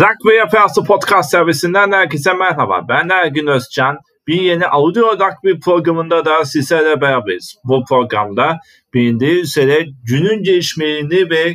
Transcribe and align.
Rugby 0.00 0.36
Yapası 0.36 0.84
Podcast 0.84 1.30
servisinden 1.30 1.92
herkese 1.92 2.32
merhaba. 2.32 2.86
Ben 2.88 3.08
Ergin 3.08 3.46
Özcan. 3.46 3.98
Bir 4.26 4.40
yeni 4.40 4.66
audio 4.66 5.12
rugby 5.12 5.60
programında 5.64 6.24
da 6.24 6.44
sizlerle 6.44 7.00
beraberiz. 7.00 7.54
Bu 7.64 7.84
programda 7.88 8.58
bilindiği 8.94 9.40
üzere 9.40 9.86
günün 10.04 10.42
gelişmelerini 10.42 11.30
ve 11.30 11.54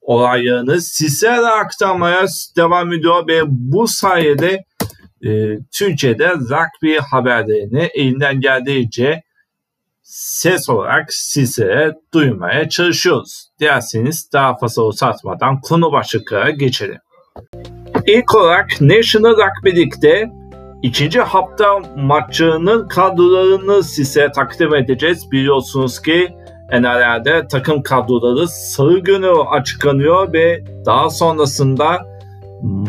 olaylarını 0.00 0.80
sizlere 0.80 1.46
aktarmaya 1.46 2.26
devam 2.56 2.92
ediyor 2.92 3.26
ve 3.28 3.40
bu 3.46 3.88
sayede 3.88 4.64
e, 5.24 5.58
Türkiye'de 5.72 6.30
rugby 6.30 6.96
haberlerini 6.96 7.90
elinden 7.94 8.40
geldiğince 8.40 9.22
ses 10.02 10.68
olarak 10.68 11.12
sizlere 11.12 11.92
duymaya 12.14 12.68
çalışıyoruz. 12.68 13.48
Dilerseniz 13.60 14.32
daha 14.32 14.56
fazla 14.56 14.82
uzatmadan 14.82 15.60
konu 15.60 15.92
başlıklara 15.92 16.50
geçelim. 16.50 16.98
İlk 18.06 18.34
olarak 18.34 18.80
National 18.80 19.30
Rugby 19.30 19.76
League'de 19.76 20.30
ikinci 20.82 21.20
hafta 21.20 21.78
maçının 21.96 22.88
kadrolarını 22.88 23.82
size 23.82 24.32
takdim 24.32 24.74
edeceğiz. 24.74 25.30
Biliyorsunuz 25.32 26.02
ki 26.02 26.28
NRL'de 26.72 27.48
takım 27.48 27.82
kadroları 27.82 28.48
salı 28.48 28.98
günü 28.98 29.30
açıklanıyor 29.50 30.32
ve 30.32 30.64
daha 30.86 31.10
sonrasında 31.10 31.98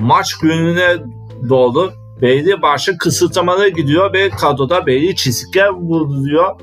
maç 0.02 0.38
gününe 0.38 0.96
doğru 1.50 1.92
belli 2.22 2.62
başlı 2.62 2.98
kısıtlamalara 2.98 3.70
gidiyor 3.70 4.14
ve 4.14 4.30
kadroda 4.30 4.86
belli 4.86 5.16
çizikler 5.16 5.70
vuruluyor. 5.70 6.56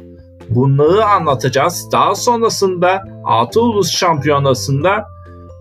Bunları 0.49 1.05
anlatacağız. 1.05 1.89
Daha 1.93 2.15
sonrasında 2.15 3.03
Altı 3.25 3.63
Ulus 3.63 3.91
Şampiyonası'nda 3.91 5.05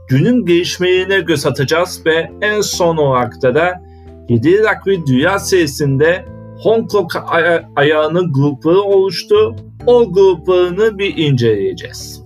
günün 0.10 0.46
gelişmelerine 0.46 1.20
göz 1.20 1.46
atacağız 1.46 2.06
ve 2.06 2.32
en 2.42 2.62
son 2.62 2.98
olarak 2.98 3.42
da, 3.42 3.56
da 3.56 3.82
7 4.30 4.60
Rugby 4.60 4.96
Dünya 5.08 5.40
Serisi'nde 5.40 6.26
Hong 6.64 6.92
Kong 6.92 7.12
aya- 7.28 7.70
ayağının 7.76 8.34
grupları 8.34 8.82
oluştu. 8.82 9.56
O 9.86 10.14
gruplarını 10.14 11.00
bir 11.00 11.18
inceleyeceğiz. 11.18 12.24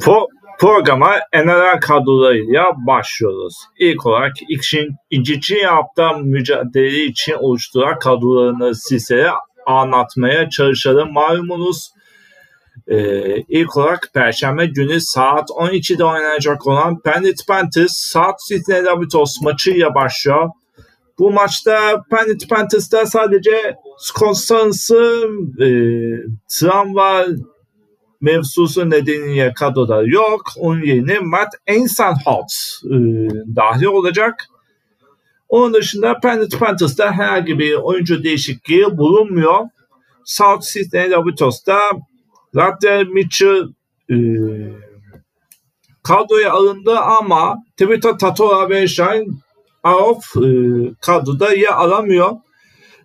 Pro 0.00 0.26
programa 0.60 1.10
NRL 1.34 1.80
kadrolarıyla 1.80 2.64
başlıyoruz. 2.86 3.54
İlk 3.78 4.06
olarak 4.06 4.32
için, 4.48 4.96
ikinci 5.10 5.66
hafta 5.66 6.12
mücadele 6.12 7.04
için 7.04 7.32
oluşturan 7.32 7.98
kadrolarını 7.98 8.74
size 8.74 9.26
anlatmaya 9.66 10.50
çalışalım. 10.50 11.12
Malumunuz 11.12 11.90
ee, 12.88 13.36
ilk 13.48 13.76
olarak 13.76 14.10
Perşembe 14.14 14.66
günü 14.66 15.00
saat 15.00 15.48
12'de 15.50 16.04
oynanacak 16.04 16.66
olan 16.66 17.00
Penrith 17.00 17.46
Panthers 17.46 17.92
South 17.96 18.38
Sydney 18.38 18.84
Rabbitohs 18.84 19.42
maçıyla 19.42 19.94
başlıyor. 19.94 20.48
Bu 21.18 21.30
maçta 21.30 22.02
Penrith 22.10 22.48
Panthers'ta 22.48 23.06
sadece 23.06 23.76
Konstans'ı 24.14 25.24
e, 25.60 25.68
travma 26.48 27.24
mevzusu 28.20 28.90
nedeniyle 28.90 29.52
kadroda 29.52 30.02
yok. 30.02 30.42
Onun 30.58 30.82
yerine 30.82 31.18
Matt 31.18 31.48
Einsenholt 31.66 32.52
e, 32.84 32.96
dahil 33.56 33.84
olacak. 33.84 34.44
Onun 35.48 35.74
dışında 35.74 36.18
Penrith 36.20 36.58
Panthers'ta 36.58 37.12
herhangi 37.12 37.58
bir 37.58 37.74
oyuncu 37.74 38.24
değişikliği 38.24 38.98
bulunmuyor. 38.98 39.58
South 40.24 40.62
Sydney 40.62 41.10
Rabbitohs'ta 41.10 41.78
Zaten 42.54 43.12
Mitchell 43.12 43.68
e, 44.10 44.16
kadroya 46.02 46.52
alındı 46.52 46.98
ama 46.98 47.56
Twitter 47.76 48.18
Tatoa 48.18 48.70
ve 48.70 48.88
Shine 48.88 49.26
Aof 49.82 50.36
e, 50.36 50.50
kadroda 51.00 51.52
yer 51.54 51.72
alamıyor. 51.72 52.30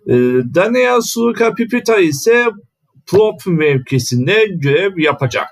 E, 0.06 0.14
Daniel 0.54 1.00
Suruka 1.00 1.54
Pipita 1.54 1.98
ise 1.98 2.46
prop 3.06 3.46
mevkisinde 3.46 4.46
görev 4.50 4.98
yapacak. 4.98 5.48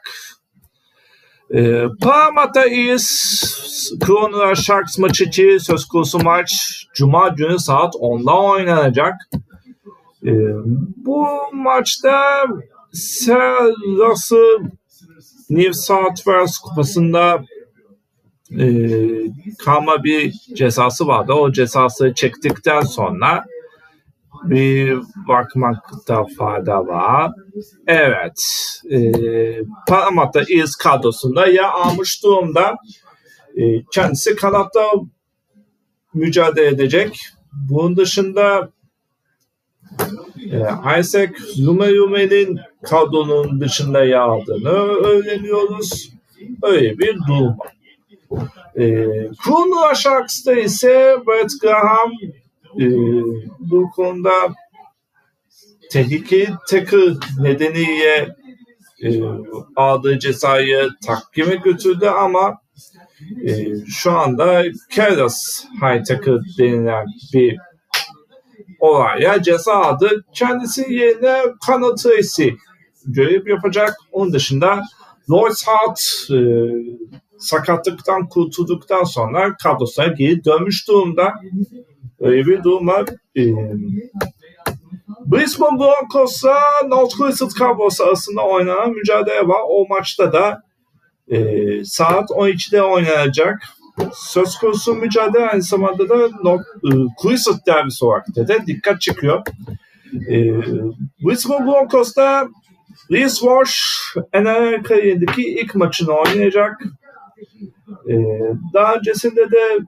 E, 1.55 1.85
Parramatta 2.01 2.67
East 2.67 3.99
Kronolar 4.01 4.55
Sharks 4.55 4.99
maçı 4.99 5.25
için 5.25 5.59
söz 5.59 5.85
konusu 5.85 6.19
maç 6.19 6.53
Cuma 6.95 7.29
günü 7.29 7.59
saat 7.59 7.95
10'da 7.95 8.41
oynanacak. 8.41 9.15
E, 10.27 10.33
bu 10.97 11.27
maçta 11.53 12.45
Serası 12.93 14.59
New 15.51 15.73
South 15.73 16.17
Wales 16.17 16.59
kupasında 16.59 17.45
e, 18.59 18.67
kalma 19.65 20.05
bir 20.05 20.33
cezası 20.55 21.07
vardı. 21.07 21.33
O 21.33 21.53
cezası 21.53 22.13
çektikten 22.15 22.81
sonra 22.81 23.45
bir 24.45 24.99
bakmakta 25.29 26.25
fayda 26.39 26.87
var. 26.87 27.33
Evet. 27.87 28.43
E, 28.91 29.13
Parramatta 29.89 30.41
Eels 30.51 30.75
kadrosunda 30.75 31.47
ya 31.47 31.71
almış 31.71 32.23
durumda. 32.25 32.75
E, 33.57 33.85
kendisi 33.93 34.37
kanatta 34.37 34.83
mücadele 36.15 36.67
edecek. 36.67 37.21
Bunun 37.53 37.97
dışında 37.97 38.71
e, 40.53 40.99
Isaac 41.01 41.31
Zumeyume'nin 41.55 42.61
kadronun 42.83 43.61
dışında 43.61 44.05
yer 44.05 44.19
aldığını 44.19 44.69
öğreniyoruz. 45.07 46.13
Öyle 46.63 46.99
bir 46.99 47.19
durum 47.29 47.57
var. 47.59 47.73
E, 48.77 49.07
Kruno 49.45 49.95
Sharks'ta 49.95 50.53
ise 50.53 51.17
Brett 51.27 51.51
Graham 51.63 52.13
e, 52.81 52.87
bu 53.59 53.91
konuda 53.91 54.31
tehlike 55.91 56.49
takı 56.69 57.15
nedeniyle 57.41 58.37
e, 59.03 59.21
aldığı 59.77 60.19
cezayı 60.19 60.89
takvime 61.07 61.55
götürdü 61.55 62.07
ama 62.07 62.59
e, 63.47 63.77
şu 63.87 64.13
anda 64.13 64.63
Keras 64.91 65.65
High 65.83 66.05
Takı 66.05 66.41
denilen 66.59 67.07
bir 67.35 67.59
olaya 68.83 69.43
ceza 69.43 69.73
aldı. 69.73 70.25
Kendisi 70.35 70.93
yerine 70.93 71.43
Tracy 72.03 72.49
görev 73.07 73.47
yapacak. 73.47 73.97
Onun 74.13 74.33
dışında 74.33 74.83
Lloyd 75.31 75.57
Hart 75.67 76.01
e, 76.31 76.39
sakatlıktan 77.39 78.29
kurtulduktan 78.29 79.05
sonra 79.05 79.57
kadrosuna 79.63 80.07
geri 80.07 80.45
dönmüş 80.45 80.89
durumda. 80.89 81.33
Öyle 82.21 82.47
bir 82.47 82.65
durum 82.65 82.87
var. 82.87 83.05
E, 83.37 83.43
Brisbane 85.27 85.79
Broncos'la 85.79 86.61
North 86.89 87.17
Queensland 87.17 87.51
Cowboys 87.51 88.01
arasında 88.01 88.43
oynanan 88.43 88.91
mücadele 88.91 89.49
var. 89.49 89.61
O 89.69 89.87
maçta 89.89 90.33
da 90.33 90.63
e, 91.29 91.39
saat 91.85 92.31
12'de 92.31 92.83
oynanacak 92.83 93.63
söz 94.15 94.57
konusu 94.57 94.95
mücadele 94.95 95.49
aynı 95.49 95.63
zamanda 95.63 96.09
da 96.09 96.29
Queensland 97.17 97.59
e, 97.59 97.67
derbisi 97.67 98.05
olarak 98.05 98.37
da, 98.37 98.49
da 98.49 98.67
dikkat 98.67 99.01
çekiyor. 99.01 99.43
E, 100.29 100.37
Brisbane 101.25 101.67
Broncos'ta 101.67 102.49
Reese 103.11 103.41
Walsh 103.41 103.77
NRL 104.35 104.83
kariyerindeki 104.83 105.43
ilk 105.43 105.75
maçını 105.75 106.13
oynayacak. 106.13 106.83
E, 108.09 108.15
daha 108.75 108.95
öncesinde 108.95 109.51
de 109.51 109.79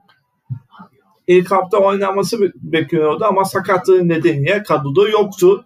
ilk 1.27 1.51
hafta 1.51 1.77
oynanması 1.77 2.51
bekleniyordu 2.55 3.25
ama 3.25 3.45
sakatlığı 3.45 4.09
nedeniyle 4.09 4.63
kadroda 4.63 5.09
yoktu. 5.09 5.65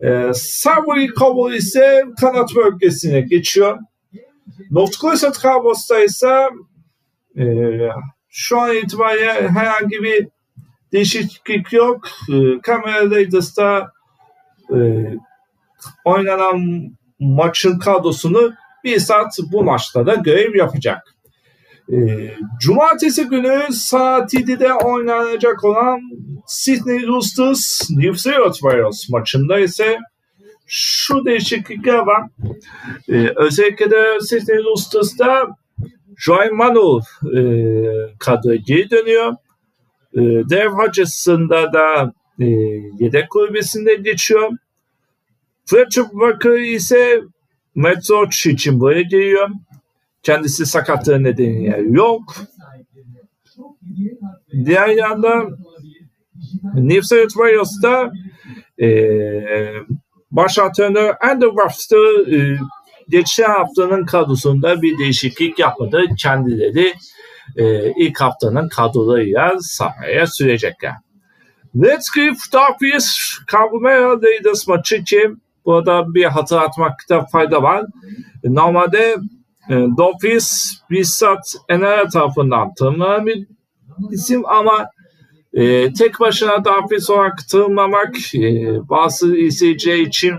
E, 0.00 0.30
Savoy 0.34 1.08
Cowboy 1.18 1.56
ise 1.56 2.04
kanat 2.20 2.50
bölgesine 2.56 3.20
geçiyor. 3.20 3.78
North 4.70 4.98
Queensland 5.00 5.34
Cowboys'ta 5.34 6.04
ise 6.04 6.48
e, 7.38 7.44
şu 8.28 8.60
an 8.60 8.76
itibariyle 8.76 9.48
herhangi 9.48 10.02
bir 10.02 10.28
değişiklik 10.92 11.72
yok. 11.72 12.08
E, 12.28 12.34
Camera 12.66 13.10
Raiders'ta 13.10 13.92
e, 14.70 14.78
oynanan 16.04 16.60
maçın 17.20 17.78
kadrosunu 17.78 18.52
bir 18.84 18.98
saat 18.98 19.38
bu 19.52 19.64
maçta 19.64 20.06
da 20.06 20.14
görev 20.14 20.54
yapacak. 20.54 21.14
E, 21.92 21.96
Cumartesi 22.60 23.24
günü 23.24 23.62
saat 23.72 24.34
7'de 24.34 24.72
oynanacak 24.72 25.64
olan 25.64 26.00
Sydney 26.46 27.06
Roosters 27.06 27.90
New 27.90 28.14
South 28.14 28.54
Wales 28.54 29.08
maçında 29.10 29.58
ise 29.58 29.98
şu 30.66 31.24
değişiklikler 31.24 31.98
var. 31.98 32.22
E, 33.08 33.32
özellikle 33.36 33.90
de 33.90 34.20
Sydney 34.20 34.64
Roosters'ta 34.64 35.46
Joy 36.18 36.50
Manu 36.50 37.00
e, 37.36 37.40
kadroya 38.18 38.56
geri 38.66 38.90
dönüyor. 38.90 39.32
E, 40.14 40.20
Dev 40.50 40.70
Hutchinson'da 40.70 41.72
da 41.72 42.12
e, 42.40 42.44
yedek 42.98 43.30
kulübesinde 43.30 43.94
geçiyor. 43.94 44.50
Fletcher 45.64 46.02
Walker 46.02 46.58
ise 46.58 47.20
Matt 47.74 48.06
Zorch 48.06 48.46
için 48.46 48.80
buraya 48.80 49.02
geliyor. 49.02 49.48
kendisi 50.22 50.66
sakatlığı 50.66 51.22
nedeniyle 51.22 51.82
yok. 51.90 52.34
Diğer 54.64 54.88
yanda 54.88 55.48
New 56.74 57.02
South 57.02 57.32
Wales'ta 57.32 58.12
e, 58.82 58.88
baş 60.30 60.58
antrenör 60.58 61.14
Andrew 61.20 61.50
Webster 61.62 62.32
e, 62.32 62.58
geçen 63.08 63.50
haftanın 63.50 64.06
kadrosunda 64.06 64.82
bir 64.82 64.98
değişiklik 64.98 65.58
yapmadı. 65.58 66.02
Kendileri 66.18 66.94
e, 67.56 67.92
ilk 67.92 68.20
haftanın 68.20 68.68
kadrolarıyla 68.68 69.52
sahaya 69.60 70.26
sürecekler. 70.26 70.92
Let's 71.76 72.10
give 72.14 72.36
Dolphins 72.52 73.18
Cabrera 73.52 74.22
Raiders 74.22 74.68
maçı 74.68 75.04
ki 75.04 75.30
burada 75.64 76.14
bir 76.14 76.24
hatırlatmakta 76.24 77.26
fayda 77.32 77.62
var. 77.62 77.86
Normalde 78.44 79.16
e, 79.70 79.74
Dolphins 79.74 80.74
bizzat 80.90 81.54
NRA 81.70 82.08
tarafından 82.08 82.74
tanımlanan 82.74 83.26
bir 83.26 83.46
isim 84.10 84.46
ama 84.46 84.88
e, 85.52 85.92
tek 85.92 86.20
başına 86.20 86.64
Dolphins 86.64 87.10
olarak 87.10 87.48
tanımlamak 87.48 88.34
e, 88.34 88.40
bazı 88.88 89.36
izleyiciler 89.36 89.98
için 89.98 90.34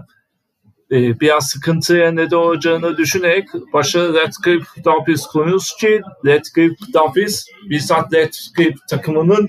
e, 0.92 1.20
biraz 1.20 1.48
sıkıntıya 1.48 2.12
neden 2.12 2.36
olacağını 2.36 2.98
düşünerek 2.98 3.48
başa 3.74 4.14
Redcliffe 4.14 4.84
Dolphins 4.84 5.26
konuyoruz 5.26 5.76
ki 5.80 6.02
Redcliffe 6.26 6.94
Dolphins 6.94 7.46
bizzat 7.70 8.14
Redcliffe 8.14 8.76
takımının 8.90 9.48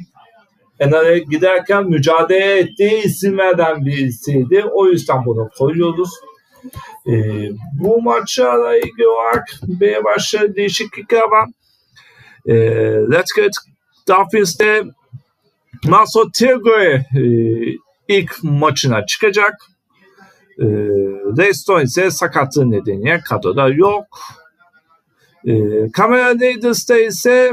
NRA'ya 0.81 1.19
giderken 1.19 1.85
mücadele 1.85 2.59
ettiği 2.59 3.03
isimlerden 3.03 3.87
birisiydi. 3.87 4.65
O 4.73 4.87
yüzden 4.87 5.25
bunu 5.25 5.49
koyuyoruz. 5.59 6.11
E, 7.07 7.13
bu 7.73 8.03
maçla 8.03 8.77
ilgili 8.77 9.09
olarak 9.09 9.49
bir 9.63 10.05
başka 10.05 10.55
değişiklikler 10.55 11.23
var. 11.23 11.49
E, 12.47 12.55
Redcliffe 12.87 13.51
Dolphins'te 14.09 14.85
Maso 15.85 16.31
Tigre 16.31 17.07
e, 17.17 17.23
ilk 18.09 18.37
maçına 18.43 19.07
çıkacak. 19.07 19.55
E, 20.59 20.67
Reston 21.39 21.81
ise 21.81 22.11
sakatlığı 22.11 22.71
nedeniyle 22.71 23.21
kadroda 23.21 23.69
yok. 23.69 24.07
E, 25.45 25.55
Kamera 25.93 26.35
Raiders'ta 26.35 26.99
ise 26.99 27.53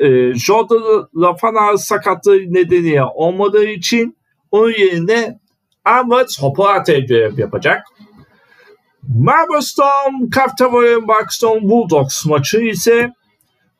e, 0.00 0.34
Jordan 0.34 1.08
Lafana 1.16 1.78
sakatlığı 1.78 2.38
nedeniyle 2.38 3.04
olmadığı 3.04 3.64
için 3.64 4.16
onun 4.50 4.70
yerine 4.70 5.38
Ahmet 5.84 6.36
Hopate 6.40 7.00
görev 7.00 7.38
yapacak. 7.38 7.82
Marblestone, 9.08 10.30
Caftavoy'un 10.36 11.08
Buxton 11.08 11.62
Bulldogs 11.62 12.26
maçı 12.26 12.58
ise 12.58 13.12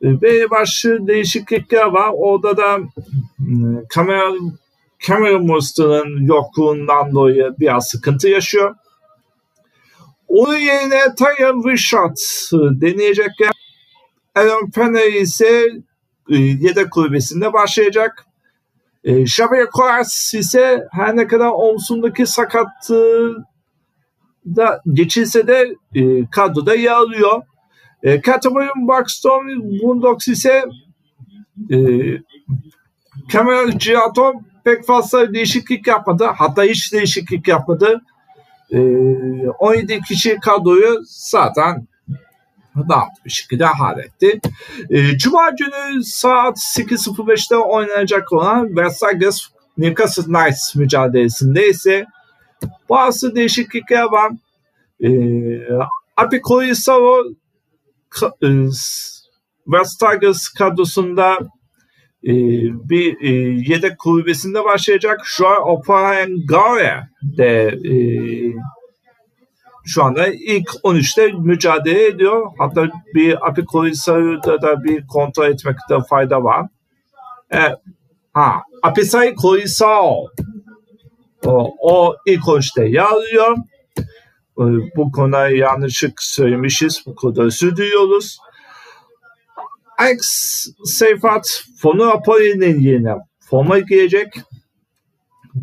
ve 0.01 0.49
başlı 0.49 1.07
değişiklikler 1.07 1.85
var. 1.85 2.09
Orada 2.13 2.57
da 2.57 2.79
kamera 3.89 4.21
Cameron 4.29 4.53
Monster'ın 5.39 6.25
yokluğundan 6.25 7.11
dolayı 7.11 7.55
biraz 7.59 7.87
sıkıntı 7.87 8.27
yaşıyor. 8.27 8.75
Onun 10.27 10.57
yerine 10.57 11.15
Tyron 11.15 11.69
Richard 11.69 12.17
deneyecekler. 12.81 13.51
Aaron 14.35 14.71
Penner 14.71 15.13
ise 15.13 15.69
e, 16.29 16.35
yedek 16.37 16.91
kulübesinde 16.91 17.53
başlayacak. 17.53 18.25
E, 19.03 19.21
Xavier 19.21 19.67
Coates 19.77 20.33
ise 20.33 20.87
her 20.91 21.15
ne 21.15 21.27
kadar 21.27 21.49
omzundaki 21.53 22.25
sakatlığı 22.25 23.45
da 24.45 24.81
geçilse 24.93 25.47
de 25.47 25.75
e, 25.95 26.29
kadroda 26.29 26.75
yer 26.75 26.91
alıyor. 26.91 27.41
E, 28.03 28.21
Catamarian 28.21 28.87
Buxton 28.87 29.47
Bundox 29.83 30.27
ise 30.27 30.63
e, 31.71 31.77
Cameron 33.29 33.77
Giato 33.77 34.33
pek 34.67 34.85
fazla 34.85 35.33
değişiklik 35.33 35.87
yapmadı. 35.87 36.25
Hatta 36.35 36.63
hiç 36.63 36.93
değişiklik 36.93 37.47
yapmadı. 37.47 38.01
E, 38.71 38.79
17 39.49 40.01
kişi 40.01 40.37
kadroyu 40.39 40.99
zaten 41.05 41.87
dağıttı 42.75 43.25
bir 43.25 43.29
şekilde 43.29 43.65
halletti. 43.65 44.39
E, 44.89 45.17
Cuma 45.17 45.49
günü 45.49 46.03
saat 46.03 46.57
8.05'te 46.57 47.57
oynanacak 47.57 48.33
olan 48.33 48.75
Versailles 48.75 49.47
Newcastle 49.77 50.23
Knights 50.23 50.75
mücadelesinde 50.75 51.69
ise 51.69 52.05
bazı 52.89 53.35
değişiklikler 53.35 54.03
var. 54.03 54.31
E, 55.03 55.09
Api 56.17 56.41
Koyisaro 56.41 57.23
e, 58.43 58.47
Versailles 59.67 60.49
kadrosunda 60.49 61.37
e, 62.27 62.33
bir 62.89 63.21
e, 63.21 63.29
yedek 63.73 63.99
kulübesinde 63.99 64.63
başlayacak. 64.63 65.21
Joao 65.37 65.73
Opahengare 65.73 67.09
de 67.21 67.67
e, 67.67 67.93
şu 69.85 70.03
anda 70.03 70.27
ilk 70.27 70.69
13'te 70.69 71.31
mücadele 71.31 72.05
ediyor. 72.05 72.51
Hatta 72.57 72.89
bir 73.13 73.47
Apikolisa'da 73.47 74.61
da 74.61 74.83
bir 74.83 75.07
kontrol 75.07 75.45
etmekte 75.45 75.97
fayda 76.09 76.43
var. 76.43 76.67
E, 77.53 77.59
ha, 78.33 78.61
Apisai 78.83 79.35
Kolisao 79.35 80.25
o, 81.45 81.75
o 81.79 82.15
ilk 82.25 82.43
13'te 82.43 82.85
yer 82.85 83.03
alıyor. 83.03 83.57
E, 84.59 84.63
bu 84.95 85.11
konuda 85.11 85.49
yanlışlık 85.49 86.23
söylemişiz. 86.23 87.03
Bu 87.05 87.15
konuda 87.15 87.43
özür 87.43 87.77
diliyoruz. 87.77 88.37
Alex 89.97 90.21
Seyfat 90.85 91.63
Fonu 91.81 92.11
Apoli'nin 92.11 92.79
yerine 92.79 93.15
forma 93.39 93.79
girecek. 93.79 94.27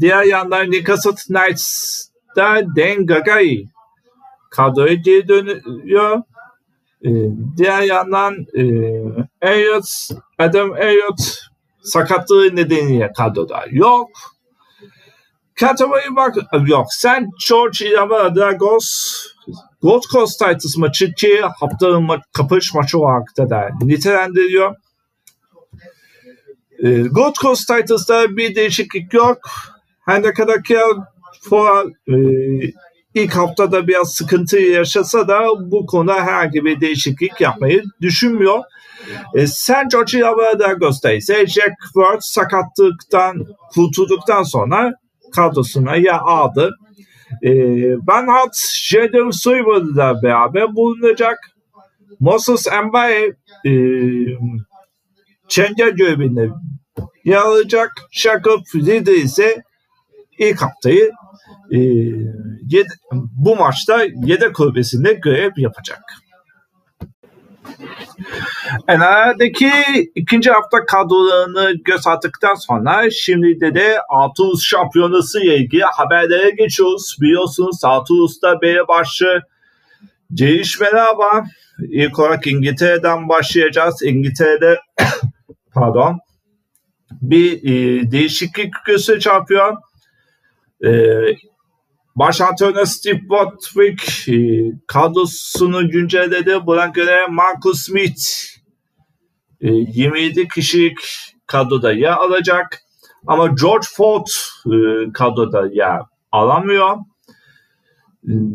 Diğer 0.01 0.23
yandan 0.23 0.71
Newcastle 0.71 1.11
Knights'da 1.11 2.77
Dan 2.77 3.07
Gagai 3.07 3.65
kadroya 4.51 4.95
geri 4.95 5.29
dönüyor. 5.29 6.23
Ee, 7.05 7.11
diğer 7.57 7.83
yandan 7.83 8.47
e, 8.55 8.63
Elliot, 9.43 9.85
Adam 10.39 10.77
Elliot 10.77 11.39
sakatlığı 11.83 12.57
nedeniyle 12.57 13.13
kadroda 13.17 13.65
yok. 13.71 14.11
Kategori 15.61 16.17
bak 16.17 16.37
yok. 16.67 16.87
Sen 16.91 17.31
George 17.49 17.89
Ilava 17.89 18.35
Dragos 18.35 19.17
Gold 19.85 20.03
Coast 20.13 20.39
Titans 20.39 20.77
maçı 20.77 21.15
ki 21.15 21.41
haftanın 21.61 22.03
ma 22.03 22.21
kapış 22.33 22.75
maçı 22.75 22.99
olarak 22.99 23.37
da, 23.39 23.51
da 23.51 23.69
nitelendiriyor. 23.83 24.77
E, 26.79 27.03
Gold 27.03 27.35
Coast 27.35 27.69
Titans'ta 27.69 28.37
bir 28.37 28.55
değişiklik 28.55 29.15
yok. 29.15 29.39
Her 30.07 30.23
ne 30.23 30.33
kadar 30.33 30.63
ki 30.63 30.79
Fora 31.43 31.85
e, 32.09 32.15
ilk 33.15 33.37
haftada 33.37 33.89
biraz 33.89 34.15
sıkıntı 34.15 34.59
yaşasa 34.59 35.29
da 35.29 35.41
bu 35.59 35.87
konuda 35.87 36.15
herhangi 36.15 36.65
bir 36.65 36.81
değişiklik 36.81 37.41
yapmayı 37.41 37.83
düşünmüyor. 38.01 38.59
E, 39.35 39.47
San 39.47 39.89
George 39.89 40.21
Dragos'ta 40.59 41.13
ise 41.13 41.47
Jack 41.47 41.75
Ward 41.95 42.21
sakatlıktan 42.21 43.47
kurtulduktan 43.75 44.43
sonra 44.43 44.93
kadrosuna 45.33 45.97
yer 45.97 46.19
aldı. 46.23 46.71
E, 47.45 47.51
Bernhard 48.07 48.55
Jaden 48.83 49.31
Suiver'la 49.31 50.23
beraber 50.23 50.77
bulunacak. 50.77 51.39
Moses 52.21 52.67
Mbaye 52.85 53.37
e, 53.67 53.73
Çenge 55.49 55.91
görevinde 55.91 56.51
yer 57.25 57.37
alacak. 57.37 57.91
Shaka 58.11 58.51
Frida 58.73 59.13
ise 59.13 59.63
ilk 60.39 60.63
haftayı 60.63 61.13
e, 61.71 61.79
yed, 62.69 62.87
bu 63.13 63.57
maçta 63.57 64.05
yedek 64.05 64.55
kulübesinde 64.55 65.13
görev 65.13 65.51
yapacak. 65.57 66.03
NRA'daki 68.89 69.71
ikinci 70.15 70.51
hafta 70.51 70.87
kadrolarını 70.87 71.73
göz 71.85 72.07
attıktan 72.07 72.55
sonra 72.55 73.11
şimdi 73.11 73.61
de 73.61 73.75
de 73.75 73.99
Atus 74.11 74.63
şampiyonası 74.65 75.41
ile 75.45 75.57
ilgili 75.57 75.83
haberlere 75.83 76.51
geçiyoruz. 76.51 77.17
Biliyorsunuz 77.21 77.85
Atus'ta 77.85 78.61
belli 78.61 78.89
başlı 78.89 79.43
gelişmeler 80.35 81.17
var. 81.17 81.45
İlk 81.79 82.19
olarak 82.19 82.47
İngiltere'den 82.47 83.29
başlayacağız. 83.29 84.03
İngiltere'de 84.03 84.81
pardon 85.75 86.19
bir 87.23 87.53
e, 87.63 88.11
değişiklik 88.11 88.75
göze 88.87 89.21
çarpıyor. 89.21 89.77
E, 90.85 90.91
Baş 92.17 92.41
antrenör 92.41 92.85
Steve 92.85 93.29
Botwick 93.29 94.29
e, 94.29 94.35
kadrosunu 94.87 95.91
güncelledi. 95.91 96.67
Buna 96.67 96.87
göre 96.87 97.27
Marcus 97.31 97.83
Smith 97.83 98.54
27 99.61 100.41
e, 100.41 100.49
kişilik 100.49 100.99
kadroda 101.47 101.93
yer 101.93 102.13
alacak. 102.13 102.81
Ama 103.27 103.47
George 103.47 103.87
Ford 103.97 104.27
e, 104.67 105.13
kadroda 105.13 105.69
yer 105.73 106.01
alamıyor. 106.33 106.97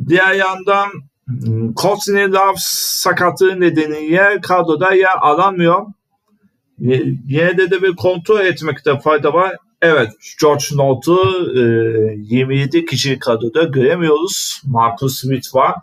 Diğer 0.07 0.33
yandan 0.33 0.89
Courtney 1.75 2.31
Love 2.31 2.55
sakatlığı 2.57 3.59
nedeniyle 3.59 4.41
kadroda 4.41 4.93
yer 4.93 5.15
alamıyor. 5.21 5.85
Yine 6.79 7.57
de, 7.57 7.71
de 7.71 7.81
bir 7.81 7.95
kontrol 7.95 8.39
etmekte 8.39 8.99
fayda 8.99 9.33
var. 9.33 9.55
Evet 9.81 10.09
George 10.41 10.65
North'u 10.73 11.19
e, 11.55 11.61
27 12.17 12.85
kişi 12.85 13.19
kadroda 13.19 13.63
göremiyoruz. 13.63 14.61
Marcus 14.65 15.19
Smith 15.19 15.55
var. 15.55 15.75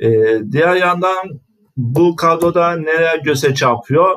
E, 0.00 0.08
diğer 0.52 0.74
yandan 0.74 1.40
bu 1.76 2.16
kadroda 2.16 2.76
neler 2.76 3.18
göze 3.18 3.54
çarpıyor? 3.54 4.16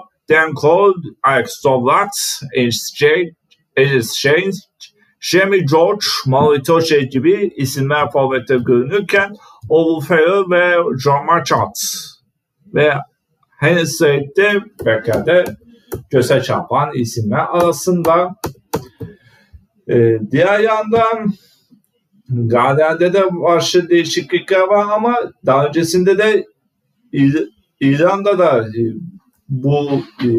Cole, 0.62 0.94
Alex 1.24 1.64
Dobblat, 1.64 2.42
Alice 3.78 4.16
Shane, 4.16 4.52
Jamie 5.20 5.66
George, 5.66 6.06
Mauritoche 6.26 7.02
gibi 7.02 7.52
isimler 7.56 8.12
forvette 8.12 8.58
görünürken 8.58 9.36
Oval 9.70 10.00
Ferrer 10.00 10.50
ve 10.52 10.76
John 11.04 11.26
Marchant 11.26 11.78
ve 12.74 12.94
Hennessy'de 13.60 14.62
de 15.26 15.44
göze 16.10 16.42
çarpan 16.44 16.94
isimler 16.94 17.46
arasında. 17.52 18.36
Ee, 19.90 20.18
diğer 20.32 20.60
yandan 20.60 21.34
Galer'de 22.30 23.14
de 23.14 23.24
başlı 23.32 23.90
değişiklikler 23.90 24.62
var 24.62 24.86
ama 24.92 25.16
daha 25.46 25.66
öncesinde 25.66 26.18
de 26.18 26.46
İr 27.12 27.50
İran'da 27.80 28.40
da 28.40 28.60
e, 28.60 28.82
bu 29.52 30.02
e, 30.24 30.30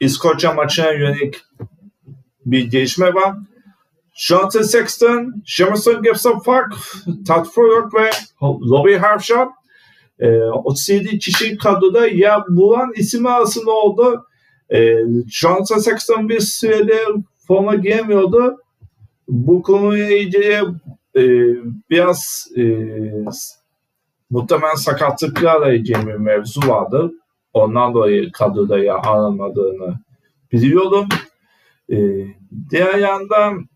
İskoçya 0.00 0.52
maçına 0.52 0.92
yönelik 0.92 1.34
bir 2.46 2.70
gelişme 2.70 3.14
var. 3.14 3.36
Jonathan 4.14 4.62
Sexton, 4.62 5.42
Jameson 5.44 6.02
Gibson 6.02 6.40
Park, 6.40 6.74
Todd 7.28 7.44
Fullock 7.44 7.94
ve 7.94 8.10
Lobby 8.42 8.94
Harsham 8.94 9.52
e, 10.18 10.38
37 10.40 11.18
kişi 11.18 11.56
kadroda 11.56 12.06
yer 12.06 12.40
bulan 12.48 12.92
isim 12.96 13.26
arasında 13.26 13.70
oldu. 13.70 14.26
E, 14.70 14.96
Jonathan 15.28 15.78
Sexton 15.78 16.28
bir 16.28 16.40
sürede 16.40 17.04
forma 17.46 17.74
giyemiyordu. 17.74 18.56
Bu 19.28 19.62
konuyla 19.62 20.16
ilgili 20.16 20.62
e, 21.16 21.22
biraz 21.90 22.48
e, 22.56 22.62
muhtemelen 24.30 24.74
sakatlıklarla 24.74 25.72
ilgili 25.72 26.06
bir 26.06 26.14
mevzu 26.14 26.60
vardı. 26.68 27.12
Ondan 27.52 27.94
dolayı 27.94 28.32
kadroda 28.32 28.78
yer 28.78 28.94
almadığını 28.94 29.98
biliyorum. 30.52 31.08
E, 31.92 31.96
diğer 32.70 32.98
yandan 32.98 33.68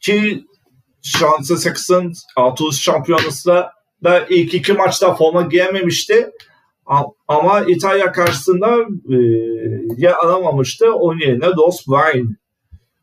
ki 0.00 0.44
Şansı 1.02 1.56
Sexton 1.56 2.12
Artus 2.36 2.80
Şampiyonası'da 2.80 3.72
da 4.04 4.26
ilk 4.26 4.54
iki 4.54 4.72
maçta 4.72 5.14
forma 5.14 5.42
giyememişti. 5.42 6.30
Ama 7.28 7.60
İtalya 7.60 8.12
karşısında 8.12 8.76
e, 9.08 9.16
yer 9.96 10.12
alamamıştı. 10.12 10.94
Onun 10.94 11.18
yerine 11.18 11.56
Dos 11.56 11.84
Wine 11.84 12.36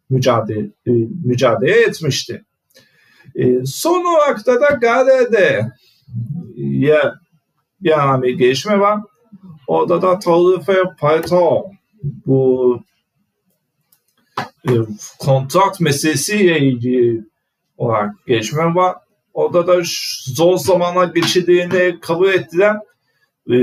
mücadele, 0.10 0.60
e, 0.60 0.92
mücadele 1.26 1.82
etmişti. 1.82 2.46
E, 3.38 3.66
son 3.66 4.06
olarak 4.06 4.46
da, 4.46 4.62
da 4.62 4.68
Galer'de 4.82 5.72
ya, 6.58 7.14
bir 8.22 8.38
gelişme 8.38 8.80
var. 8.80 9.00
Orada 9.68 10.02
da 10.02 10.20
Taulife 10.20 10.84
Paito 11.00 11.66
bu 12.26 12.82
e, 14.70 14.72
kontrat 15.20 15.82
meselesiyle 15.82 16.60
ilgili 16.60 17.24
olarak 17.78 18.16
gelişme 18.28 18.76
var. 18.76 18.96
Orada 19.34 19.68
da 19.68 19.82
zor 20.26 20.58
zamana 20.58 21.06
geçirdiğini 21.06 22.00
kabul 22.00 22.30
ettiler. 22.30 22.76
E, 23.52 23.56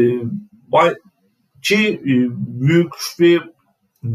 ki 1.62 2.00
e, 2.04 2.14
büyük 2.60 2.92
bir 3.20 3.42
e, 4.04 4.14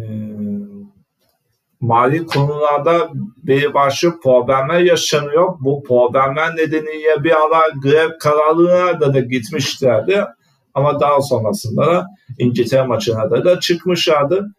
mali 1.81 2.25
konularda 2.25 3.09
bir 3.37 3.73
başlı 3.73 4.19
problemler 4.19 4.79
yaşanıyor. 4.79 5.57
Bu 5.59 5.83
problemler 5.83 6.55
nedeniyle 6.55 7.23
bir 7.23 7.31
ara 7.31 7.61
grev 7.83 8.09
kararına 8.19 9.13
da, 9.13 9.19
gitmişlerdi. 9.19 10.25
Ama 10.73 10.99
daha 10.99 11.21
sonrasında 11.21 11.85
da 11.85 12.07
İngiltere 12.39 12.83
maçına 12.83 13.31
da, 13.31 13.45
da 13.45 13.59
çıkmışlardı. 13.59 14.55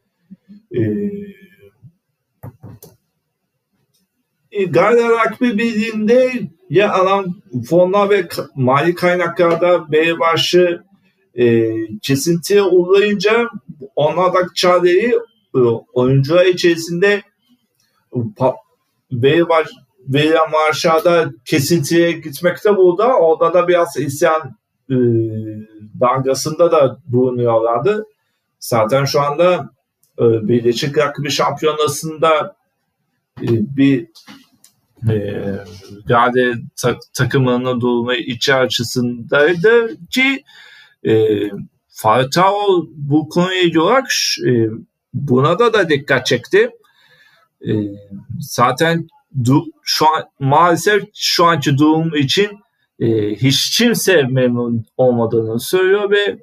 Ee, 0.75 0.81
Gayri 4.65 5.03
Rugby 5.03 5.45
Birliği'nde 5.45 6.33
yer 6.71 6.89
alan 6.89 7.43
fonlar 7.69 8.11
ve 8.11 8.29
mali 8.55 8.95
kaynaklarda 8.95 9.93
belirbaşı 9.93 10.83
e, 11.35 11.75
kesintiye 12.03 12.62
uğrayınca 12.62 13.49
onlardaki 13.97 14.55
çareyi 14.55 15.09
e, 15.09 15.19
oyuncular 15.92 16.47
içerisinde 16.47 17.23
belirbaş 19.12 19.69
verilen 20.09 20.50
maaşlarda 20.52 21.30
kesintiye 21.45 22.12
gitmekte 22.12 22.76
burada. 22.76 23.19
Orada 23.19 23.54
da 23.54 23.69
biraz 23.69 23.97
isyan 23.97 24.57
e, 24.90 24.97
dalgasında 26.00 26.73
da 26.73 26.99
bulunuyorlardı. 27.07 28.04
Zaten 28.59 29.04
şu 29.04 29.21
anda 29.21 29.71
e, 30.19 30.49
Birleşik 30.49 30.99
Rugby 30.99 31.28
Şampiyonası'nda 31.28 32.57
e, 33.42 33.49
bir 33.76 34.07
e, 35.11 35.42
Gade 36.07 36.54
ta, 36.76 36.99
takımının 37.14 37.80
durumu 37.80 38.14
içi 38.14 38.54
açısındaydı 38.54 39.97
ki 40.11 40.45
e, 41.07 41.40
Falcao 41.88 42.87
bu 42.95 43.28
konuya 43.28 43.83
olarak 43.83 44.07
e, 44.47 44.50
buna 45.14 45.59
da 45.59 45.73
da 45.73 45.88
dikkat 45.88 46.26
çekti. 46.26 46.71
E, 47.69 47.73
zaten 48.40 49.09
du, 49.45 49.64
şu 49.83 50.07
an 50.17 50.25
maalesef 50.40 51.05
şu 51.14 51.45
anki 51.45 51.79
durum 51.79 52.14
için 52.17 52.50
e, 53.00 53.35
hiç 53.35 53.79
kimse 53.79 54.23
memnun 54.23 54.85
olmadığını 54.97 55.61
söylüyor 55.61 56.11
ve 56.11 56.38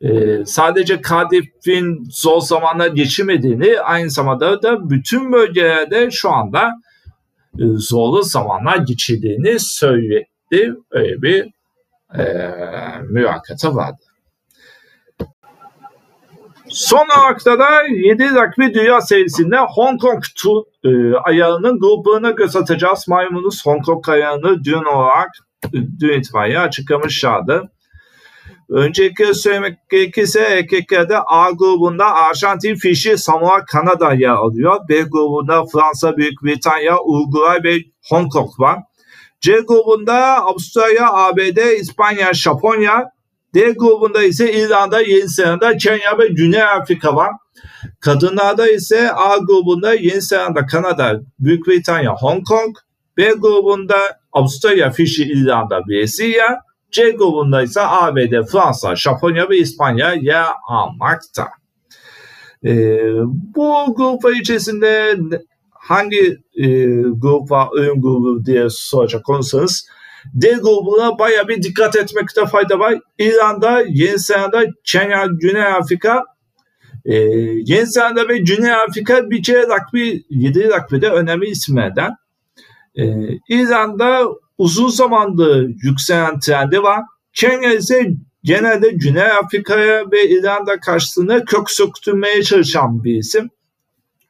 e, 0.00 0.44
sadece 0.44 1.00
Cardiff'in 1.08 2.04
zor 2.10 2.40
zamanlar 2.40 2.86
geçirmediğini 2.86 3.80
aynı 3.80 4.10
zamanda 4.10 4.62
da 4.62 4.90
bütün 4.90 5.32
bölgelerde 5.32 6.10
şu 6.10 6.30
anda 6.30 6.72
e, 7.58 7.64
zorlu 7.76 8.22
zamanlar 8.22 8.76
geçirdiğini 8.76 9.56
söyledi. 9.60 10.74
Öyle 10.90 11.22
bir 11.22 11.44
e, 12.18 12.24
mülakatı 13.10 13.74
vardı. 13.74 14.05
Son 16.68 17.06
olarak 17.18 17.44
da 17.44 17.82
7 17.88 18.24
rugby 18.24 18.74
dünya 18.74 19.00
serisinde 19.00 19.56
Hong 19.58 20.00
Kong 20.00 20.24
tu, 20.36 20.66
e, 20.84 21.14
ayağının 21.14 21.80
gruplarına 21.80 22.30
göz 22.30 22.56
atacağız. 22.56 23.04
Maymunuz 23.08 23.66
Hong 23.66 23.84
Kong 23.84 24.08
ayağını 24.08 24.64
dün 24.64 24.84
olarak 24.84 25.28
dün 25.72 26.18
itibariyle 26.18 26.58
açıklamışlardı. 26.58 27.70
Öncelikle 28.68 29.34
söylemek 29.34 29.90
gerekirse 29.90 30.40
erkeklerde 30.40 31.18
A 31.18 31.50
grubunda 31.50 32.14
Arjantin, 32.14 32.74
Fişi, 32.74 33.18
Samoa, 33.18 33.64
Kanada 33.64 34.12
yer 34.12 34.28
alıyor. 34.28 34.80
B 34.88 35.02
grubunda 35.02 35.64
Fransa, 35.72 36.16
Büyük 36.16 36.42
Britanya, 36.42 36.98
Uruguay 37.00 37.60
ve 37.64 37.76
Hong 38.08 38.32
Kong 38.32 38.50
var. 38.58 38.78
C 39.40 39.52
grubunda 39.52 40.44
Avustralya, 40.44 41.12
ABD, 41.12 41.80
İspanya, 41.80 42.34
Japonya. 42.34 43.15
D 43.56 43.72
grubunda 43.72 44.22
ise 44.22 44.52
İrlanda, 44.52 45.00
Yeni 45.00 45.28
Zelanda, 45.28 45.76
Kenya 45.76 46.18
ve 46.18 46.26
Güney 46.26 46.62
Afrika 46.62 47.16
var. 47.16 47.30
Kadınlarda 48.00 48.70
ise 48.70 49.12
A 49.12 49.36
grubunda 49.36 49.94
Yeni 49.94 50.22
Zelanda, 50.22 50.66
Kanada, 50.66 51.20
Büyük 51.38 51.66
Britanya, 51.66 52.14
Hong 52.14 52.46
Kong. 52.46 52.76
B 53.16 53.32
grubunda 53.32 53.96
Avustralya, 54.32 54.90
Fişi, 54.90 55.24
İrlanda, 55.24 55.80
Brezilya. 55.88 56.60
C 56.90 57.10
grubunda 57.10 57.62
ise 57.62 57.80
ABD, 57.80 58.46
Fransa, 58.52 58.96
Japonya 58.96 59.48
ve 59.50 59.58
İspanya 59.58 60.12
yer 60.12 60.46
almakta. 60.68 61.48
E, 62.64 63.00
bu 63.54 63.94
grup 63.96 64.36
içerisinde 64.40 65.18
hangi 65.70 66.38
e, 66.56 66.66
grup 67.00 67.50
var, 67.50 67.68
ön 67.76 68.00
grubu 68.00 68.44
diye 68.46 68.66
soracak 68.70 69.28
olursanız 69.28 69.88
D 70.34 70.52
grubuna 70.52 71.18
baya 71.18 71.48
bir 71.48 71.62
dikkat 71.62 71.96
etmekte 71.96 72.46
fayda 72.46 72.78
var. 72.78 72.94
İran'da, 73.18 73.82
Yeni 73.88 74.18
Zelanda, 74.18 74.64
Kenya, 74.84 75.26
Güney 75.26 75.62
Afrika, 75.62 76.24
e, 77.04 77.14
Yeni 77.64 77.86
Zelanda 77.86 78.28
ve 78.28 78.38
Güney 78.38 78.72
Afrika 78.72 79.30
bir 79.30 79.42
kere 79.42 79.62
rugby, 79.62 80.16
7 80.30 80.68
rugby'de 80.68 81.10
önemli 81.10 81.46
isimlerden. 81.46 82.10
E, 82.94 83.04
İran'da 83.48 84.22
uzun 84.58 84.88
zamandır 84.88 85.68
yükselen 85.82 86.40
trendi 86.40 86.82
var. 86.82 87.02
Kenya 87.32 87.74
ise 87.74 88.10
genelde 88.44 88.88
Güney 88.88 89.30
Afrika'ya 89.44 90.10
ve 90.12 90.28
İran'da 90.28 90.80
karşısında 90.80 91.44
kök 91.44 91.70
söktürmeye 91.70 92.42
çalışan 92.42 93.04
bir 93.04 93.18
isim. 93.18 93.50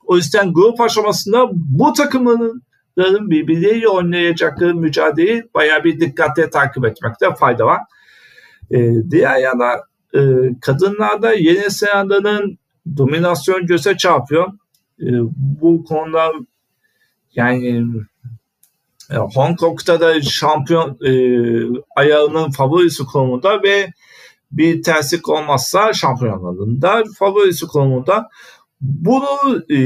O 0.07 0.17
yüzden 0.17 0.53
grup 0.53 0.81
aşamasında 0.81 1.49
bu 1.53 1.93
takımın 1.93 2.63
kadınların 2.97 3.31
birbirleriyle 3.31 3.89
oynayacakları 3.89 4.75
mücadeleyi 4.75 5.45
bayağı 5.55 5.85
bir 5.85 6.01
dikkatle 6.01 6.51
takip 6.51 6.85
etmekte 6.85 7.35
fayda 7.35 7.67
var. 7.67 7.81
E, 8.71 8.93
diğer 9.11 9.37
yana 9.37 9.73
e, 10.15 10.21
kadınlarda 10.61 11.33
Yeni 11.33 11.71
Zelanda'nın 11.71 12.59
dominasyon 12.97 13.67
göze 13.67 13.97
çarpıyor. 13.97 14.47
E, 15.01 15.09
bu 15.61 15.85
konuda 15.85 16.33
yani 17.35 17.85
e, 19.11 19.17
Hong 19.17 19.59
Kong'da 19.59 20.01
da 20.01 20.23
şampiyon 20.23 20.99
e, 21.05 21.13
ayağının 21.97 22.51
favorisi 22.51 23.05
konumunda 23.05 23.63
ve 23.63 23.93
bir 24.53 24.83
terslik 24.83 25.29
olmazsa 25.29 25.93
şampiyonlarında 25.93 27.03
favorisi 27.19 27.67
konumunda. 27.67 28.29
Bunu 28.81 29.65
e, 29.71 29.79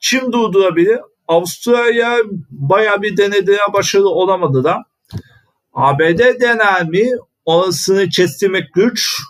kim 0.00 0.32
durdurabilir? 0.32 1.00
Avustralya 1.28 2.18
baya 2.50 3.02
bir 3.02 3.16
denediğine 3.16 3.72
başarılı 3.72 4.10
olamadı 4.10 4.64
da. 4.64 4.84
ABD 5.72 6.40
dener 6.40 6.88
mi? 6.88 7.10
Orasını 7.44 8.08
kestirmek 8.08 8.74
güç. 8.74 9.20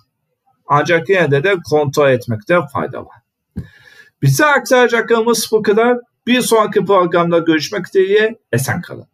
Ancak 0.67 1.09
yine 1.09 1.31
de, 1.31 1.45
de 1.45 1.57
kontrol 1.71 2.11
etmekte 2.11 2.59
fayda 2.73 2.99
var. 2.99 3.17
Bize 4.23 4.47
aktaracaklarımız 4.47 5.49
bu 5.53 5.63
kadar. 5.63 5.99
Bir 6.27 6.41
sonraki 6.41 6.85
programda 6.85 7.39
görüşmek 7.39 7.95
dileğiyle 7.95 8.39
esen 8.53 8.81
kalın. 8.81 9.07